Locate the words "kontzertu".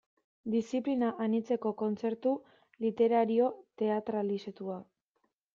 1.83-2.33